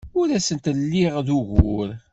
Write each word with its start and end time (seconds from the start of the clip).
Ur 0.19 0.27
asent-lliɣ 0.37 1.15
d 1.27 1.29
ugur. 1.37 1.89